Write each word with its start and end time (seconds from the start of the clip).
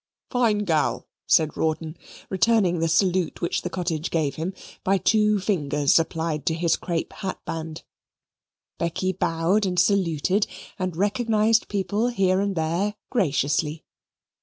"Fine 0.31 0.65
gal," 0.65 1.05
said 1.27 1.55
Rawdon, 1.55 1.95
returning 2.31 2.79
the 2.79 2.87
salute 2.87 3.39
which 3.39 3.61
the 3.61 3.69
cottage 3.69 4.09
gave 4.09 4.33
him, 4.33 4.55
by 4.83 4.97
two 4.97 5.39
fingers 5.39 5.99
applied 5.99 6.43
to 6.47 6.55
his 6.55 6.75
crape 6.75 7.13
hatband. 7.13 7.83
Becky 8.79 9.13
bowed 9.13 9.63
and 9.63 9.79
saluted, 9.79 10.47
and 10.79 10.95
recognized 10.97 11.67
people 11.67 12.07
here 12.07 12.41
and 12.41 12.55
there 12.55 12.95
graciously. 13.11 13.85